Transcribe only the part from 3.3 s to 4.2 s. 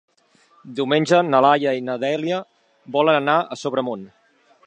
a Sobremunt.